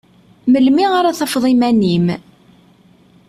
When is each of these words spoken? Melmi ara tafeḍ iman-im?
Melmi 0.51 0.85
ara 0.97 1.17
tafeḍ 1.19 1.45
iman-im? 1.53 2.07